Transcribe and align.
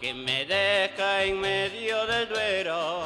que 0.00 0.12
me 0.12 0.44
deja 0.44 1.24
en 1.24 1.40
medio 1.40 1.96
del. 2.06 2.26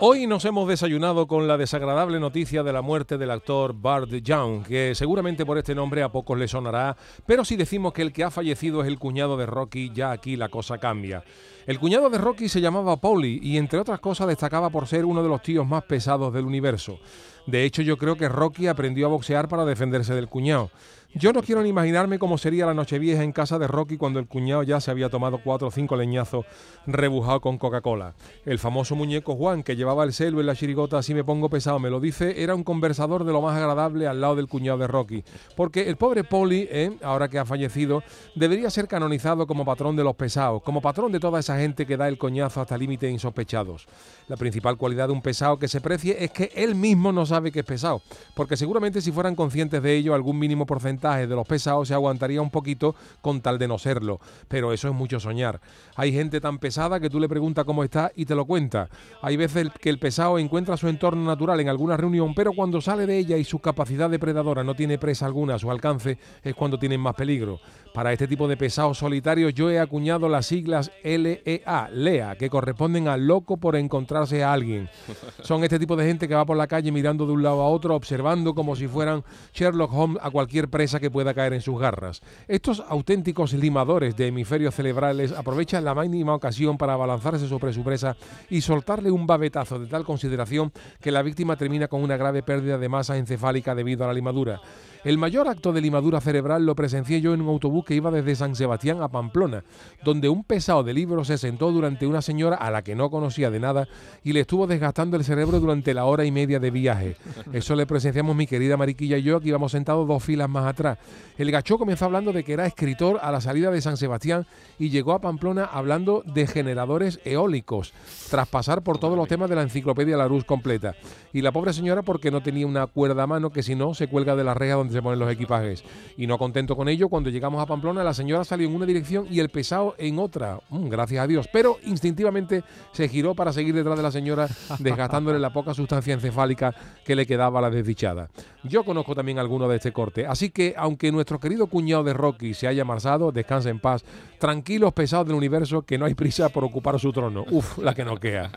Hoy 0.00 0.26
nos 0.26 0.44
hemos 0.44 0.66
desayunado 0.66 1.26
con 1.26 1.46
la 1.46 1.56
desagradable 1.56 2.18
noticia 2.18 2.62
de 2.62 2.72
la 2.72 2.82
muerte 2.82 3.18
del 3.18 3.30
actor 3.30 3.72
Bart 3.72 4.10
Young, 4.10 4.64
que 4.64 4.94
seguramente 4.94 5.46
por 5.46 5.58
este 5.58 5.74
nombre 5.74 6.02
a 6.02 6.10
pocos 6.10 6.36
le 6.36 6.48
sonará, 6.48 6.96
pero 7.24 7.44
si 7.44 7.56
decimos 7.56 7.92
que 7.92 8.02
el 8.02 8.12
que 8.12 8.24
ha 8.24 8.30
fallecido 8.30 8.82
es 8.82 8.88
el 8.88 8.98
cuñado 8.98 9.36
de 9.36 9.46
Rocky, 9.46 9.92
ya 9.94 10.10
aquí 10.10 10.36
la 10.36 10.48
cosa 10.48 10.78
cambia. 10.78 11.22
El 11.66 11.78
cuñado 11.78 12.10
de 12.10 12.18
Rocky 12.18 12.48
se 12.48 12.60
llamaba 12.60 12.96
Paulie 12.96 13.38
y 13.40 13.58
entre 13.58 13.78
otras 13.78 14.00
cosas 14.00 14.26
destacaba 14.26 14.70
por 14.70 14.88
ser 14.88 15.04
uno 15.04 15.22
de 15.22 15.28
los 15.28 15.42
tíos 15.42 15.66
más 15.66 15.84
pesados 15.84 16.34
del 16.34 16.46
universo. 16.46 16.98
De 17.46 17.64
hecho, 17.64 17.82
yo 17.82 17.96
creo 17.96 18.16
que 18.16 18.28
Rocky 18.28 18.66
aprendió 18.66 19.06
a 19.06 19.10
boxear 19.10 19.48
para 19.48 19.64
defenderse 19.64 20.14
del 20.14 20.28
cuñado. 20.28 20.70
Yo 21.14 21.34
no 21.34 21.42
quiero 21.42 21.62
ni 21.62 21.68
imaginarme 21.68 22.18
cómo 22.18 22.38
sería 22.38 22.64
la 22.64 22.72
nochevieja 22.72 23.22
en 23.22 23.32
casa 23.32 23.58
de 23.58 23.66
Rocky 23.66 23.98
cuando 23.98 24.18
el 24.18 24.26
cuñado 24.26 24.62
ya 24.62 24.80
se 24.80 24.90
había 24.90 25.10
tomado 25.10 25.42
cuatro 25.44 25.68
o 25.68 25.70
cinco 25.70 25.94
leñazos 25.94 26.46
rebujado 26.86 27.42
con 27.42 27.58
Coca-Cola. 27.58 28.14
El 28.46 28.58
famoso 28.58 28.96
muñeco 28.96 29.36
Juan, 29.36 29.62
que 29.62 29.76
llevaba 29.76 30.04
el 30.04 30.14
celo 30.14 30.40
en 30.40 30.46
la 30.46 30.56
chirigota 30.56 30.96
así 30.96 31.12
me 31.12 31.22
pongo 31.22 31.50
pesado, 31.50 31.78
me 31.78 31.90
lo 31.90 32.00
dice, 32.00 32.42
era 32.42 32.54
un 32.54 32.64
conversador 32.64 33.24
de 33.24 33.32
lo 33.32 33.42
más 33.42 33.58
agradable 33.58 34.06
al 34.06 34.22
lado 34.22 34.36
del 34.36 34.48
cuñado 34.48 34.78
de 34.78 34.86
Rocky. 34.86 35.22
Porque 35.54 35.86
el 35.86 35.96
pobre 35.96 36.24
Poli, 36.24 36.66
¿eh? 36.70 36.96
ahora 37.02 37.28
que 37.28 37.38
ha 37.38 37.44
fallecido, 37.44 38.02
debería 38.34 38.70
ser 38.70 38.88
canonizado 38.88 39.46
como 39.46 39.66
patrón 39.66 39.96
de 39.96 40.04
los 40.04 40.16
pesados, 40.16 40.62
como 40.62 40.80
patrón 40.80 41.12
de 41.12 41.20
toda 41.20 41.40
esa 41.40 41.58
gente 41.58 41.84
que 41.84 41.98
da 41.98 42.08
el 42.08 42.16
coñazo 42.16 42.62
hasta 42.62 42.78
límites 42.78 43.12
insospechados. 43.12 43.86
La 44.28 44.38
principal 44.38 44.78
cualidad 44.78 45.08
de 45.08 45.12
un 45.12 45.20
pesado 45.20 45.58
que 45.58 45.68
se 45.68 45.82
precie 45.82 46.24
es 46.24 46.30
que 46.30 46.50
él 46.54 46.74
mismo 46.74 47.12
no 47.12 47.26
sabe 47.26 47.52
que 47.52 47.60
es 47.60 47.66
pesado, 47.66 48.00
porque 48.34 48.56
seguramente 48.56 49.02
si 49.02 49.12
fueran 49.12 49.34
conscientes 49.34 49.82
de 49.82 49.94
ello, 49.94 50.14
algún 50.14 50.38
mínimo 50.38 50.64
porcentaje 50.64 51.01
de 51.02 51.26
los 51.26 51.46
pesados 51.46 51.88
se 51.88 51.94
aguantaría 51.94 52.40
un 52.40 52.50
poquito 52.50 52.94
con 53.20 53.40
tal 53.40 53.58
de 53.58 53.68
no 53.68 53.78
serlo. 53.78 54.20
Pero 54.48 54.72
eso 54.72 54.88
es 54.88 54.94
mucho 54.94 55.18
soñar. 55.18 55.60
Hay 55.96 56.12
gente 56.12 56.40
tan 56.40 56.58
pesada 56.58 57.00
que 57.00 57.10
tú 57.10 57.18
le 57.18 57.28
preguntas 57.28 57.64
cómo 57.64 57.84
está 57.84 58.12
y 58.14 58.24
te 58.24 58.34
lo 58.34 58.44
cuenta. 58.44 58.88
Hay 59.20 59.36
veces 59.36 59.68
que 59.80 59.90
el 59.90 59.98
pesado 59.98 60.38
encuentra 60.38 60.76
su 60.76 60.88
entorno 60.88 61.24
natural 61.24 61.60
en 61.60 61.68
alguna 61.68 61.96
reunión, 61.96 62.34
pero 62.34 62.52
cuando 62.52 62.80
sale 62.80 63.06
de 63.06 63.18
ella 63.18 63.36
y 63.36 63.44
su 63.44 63.58
capacidad 63.58 64.08
depredadora 64.08 64.64
no 64.64 64.74
tiene 64.74 64.98
presa 64.98 65.26
alguna 65.26 65.56
a 65.56 65.58
su 65.58 65.70
alcance, 65.70 66.18
es 66.42 66.54
cuando 66.54 66.78
tienen 66.78 67.00
más 67.00 67.14
peligro. 67.14 67.60
Para 67.92 68.10
este 68.12 68.26
tipo 68.26 68.48
de 68.48 68.56
pesados 68.56 68.96
solitarios 68.96 69.52
yo 69.52 69.70
he 69.70 69.78
acuñado 69.78 70.26
las 70.26 70.46
siglas 70.46 70.90
LEA, 71.04 71.90
LEA, 71.92 72.36
que 72.36 72.48
corresponden 72.48 73.06
al 73.06 73.26
loco 73.26 73.58
por 73.58 73.76
encontrarse 73.76 74.42
a 74.42 74.52
alguien. 74.52 74.88
Son 75.42 75.62
este 75.62 75.78
tipo 75.78 75.94
de 75.94 76.06
gente 76.06 76.26
que 76.26 76.34
va 76.34 76.46
por 76.46 76.56
la 76.56 76.66
calle 76.66 76.90
mirando 76.90 77.26
de 77.26 77.32
un 77.32 77.42
lado 77.42 77.60
a 77.60 77.68
otro, 77.68 77.94
observando 77.94 78.54
como 78.54 78.76
si 78.76 78.88
fueran 78.88 79.24
Sherlock 79.52 79.92
Holmes 79.92 80.18
a 80.22 80.30
cualquier 80.30 80.68
presa 80.68 80.91
que 81.00 81.10
pueda 81.10 81.34
caer 81.34 81.52
en 81.52 81.60
sus 81.60 81.78
garras. 81.78 82.22
Estos 82.48 82.82
auténticos 82.88 83.52
limadores 83.52 84.16
de 84.16 84.28
hemisferios 84.28 84.74
cerebrales 84.74 85.32
aprovechan 85.32 85.84
la 85.84 85.94
mínima 85.94 86.34
ocasión 86.34 86.78
para 86.78 86.94
abalanzarse 86.94 87.48
sobre 87.48 87.72
su 87.72 87.82
presa 87.82 88.16
y 88.50 88.60
soltarle 88.60 89.10
un 89.10 89.26
babetazo 89.26 89.78
de 89.78 89.86
tal 89.86 90.04
consideración 90.04 90.72
que 91.00 91.12
la 91.12 91.22
víctima 91.22 91.56
termina 91.56 91.88
con 91.88 92.02
una 92.02 92.16
grave 92.16 92.42
pérdida 92.42 92.78
de 92.78 92.88
masa 92.88 93.16
encefálica 93.16 93.74
debido 93.74 94.04
a 94.04 94.08
la 94.08 94.14
limadura. 94.14 94.60
El 95.04 95.18
mayor 95.18 95.48
acto 95.48 95.72
de 95.72 95.80
limadura 95.80 96.20
cerebral 96.20 96.64
lo 96.64 96.76
presencié 96.76 97.20
yo 97.20 97.34
en 97.34 97.40
un 97.40 97.48
autobús 97.48 97.84
que 97.84 97.96
iba 97.96 98.12
desde 98.12 98.36
San 98.36 98.54
Sebastián 98.54 99.02
a 99.02 99.08
Pamplona, 99.08 99.64
donde 100.04 100.28
un 100.28 100.44
pesado 100.44 100.84
de 100.84 100.94
libros 100.94 101.26
se 101.26 101.38
sentó 101.38 101.72
durante 101.72 102.06
una 102.06 102.22
señora 102.22 102.54
a 102.54 102.70
la 102.70 102.82
que 102.82 102.94
no 102.94 103.10
conocía 103.10 103.50
de 103.50 103.58
nada 103.58 103.88
y 104.22 104.32
le 104.32 104.40
estuvo 104.40 104.68
desgastando 104.68 105.16
el 105.16 105.24
cerebro 105.24 105.58
durante 105.58 105.92
la 105.92 106.04
hora 106.04 106.24
y 106.24 106.30
media 106.30 106.60
de 106.60 106.70
viaje. 106.70 107.16
Eso 107.52 107.74
le 107.74 107.84
presenciamos 107.84 108.36
mi 108.36 108.46
querida 108.46 108.76
Mariquilla 108.76 109.18
y 109.18 109.24
yo, 109.24 109.40
que 109.40 109.48
íbamos 109.48 109.72
sentados 109.72 110.06
dos 110.06 110.22
filas 110.22 110.48
más 110.48 110.66
atrás. 110.66 110.98
El 111.36 111.50
gacho 111.50 111.78
comenzó 111.78 112.04
hablando 112.04 112.32
de 112.32 112.44
que 112.44 112.52
era 112.52 112.66
escritor 112.66 113.18
a 113.22 113.32
la 113.32 113.40
salida 113.40 113.72
de 113.72 113.80
San 113.80 113.96
Sebastián 113.96 114.46
y 114.78 114.90
llegó 114.90 115.14
a 115.14 115.20
Pamplona 115.20 115.64
hablando 115.64 116.22
de 116.32 116.46
generadores 116.46 117.18
eólicos, 117.24 117.92
tras 118.30 118.46
pasar 118.46 118.82
por 118.82 118.98
todos 118.98 119.16
los 119.16 119.26
temas 119.26 119.50
de 119.50 119.56
la 119.56 119.62
enciclopedia 119.62 120.16
Larousse 120.16 120.46
completa. 120.46 120.94
Y 121.32 121.40
la 121.40 121.50
pobre 121.50 121.72
señora 121.72 122.02
porque 122.02 122.30
no 122.30 122.40
tenía 122.40 122.68
una 122.68 122.86
cuerda 122.86 123.24
a 123.24 123.26
mano 123.26 123.50
que 123.50 123.64
si 123.64 123.74
no 123.74 123.94
se 123.94 124.06
cuelga 124.06 124.36
de 124.36 124.44
la 124.44 124.54
reja 124.54 124.76
donde 124.76 124.91
se 124.92 125.02
ponen 125.02 125.18
los 125.18 125.30
equipajes. 125.30 125.84
Y 126.16 126.26
no 126.26 126.38
contento 126.38 126.76
con 126.76 126.88
ello, 126.88 127.08
cuando 127.08 127.30
llegamos 127.30 127.62
a 127.62 127.66
Pamplona, 127.66 128.04
la 128.04 128.14
señora 128.14 128.44
salió 128.44 128.68
en 128.68 128.74
una 128.74 128.86
dirección 128.86 129.26
y 129.30 129.40
el 129.40 129.48
pesado 129.48 129.94
en 129.98 130.18
otra. 130.18 130.60
Mm, 130.68 130.88
gracias 130.88 131.22
a 131.22 131.26
Dios. 131.26 131.48
Pero 131.52 131.78
instintivamente 131.84 132.62
se 132.92 133.08
giró 133.08 133.34
para 133.34 133.52
seguir 133.52 133.74
detrás 133.74 133.96
de 133.96 134.02
la 134.02 134.12
señora, 134.12 134.48
desgastándole 134.78 135.38
la 135.38 135.52
poca 135.52 135.74
sustancia 135.74 136.14
encefálica 136.14 136.74
que 137.04 137.16
le 137.16 137.26
quedaba 137.26 137.58
a 137.58 137.62
la 137.62 137.70
desdichada. 137.70 138.28
Yo 138.64 138.84
conozco 138.84 139.14
también 139.14 139.38
alguno 139.38 139.68
de 139.68 139.76
este 139.76 139.92
corte. 139.92 140.26
Así 140.26 140.50
que, 140.50 140.74
aunque 140.76 141.10
nuestro 141.10 141.40
querido 141.40 141.66
cuñado 141.66 142.04
de 142.04 142.12
Rocky 142.12 142.54
se 142.54 142.68
haya 142.68 142.84
marzado, 142.84 143.32
descanse 143.32 143.70
en 143.70 143.80
paz. 143.80 144.04
Tranquilos, 144.38 144.92
pesados 144.92 145.26
del 145.26 145.36
universo, 145.36 145.82
que 145.82 145.98
no 145.98 146.04
hay 146.04 146.14
prisa 146.14 146.48
por 146.48 146.64
ocupar 146.64 146.98
su 146.98 147.12
trono. 147.12 147.44
Uf, 147.50 147.78
la 147.78 147.94
que 147.94 148.04
no 148.04 148.16
queda. 148.16 148.50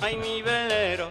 Ay, 0.00 0.16
mi 0.16 0.42
velero, 0.42 1.10